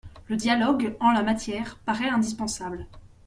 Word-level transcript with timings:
Le 0.29 0.35
dialogue, 0.35 0.95
en 0.99 1.11
la 1.11 1.21
matière, 1.21 1.77
paraît 1.85 2.09
indispensable. 2.09 2.87